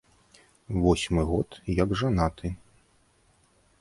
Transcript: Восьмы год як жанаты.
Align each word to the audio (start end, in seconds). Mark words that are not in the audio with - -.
Восьмы 0.85 1.21
год 1.31 1.49
як 1.83 1.89
жанаты. 2.03 2.47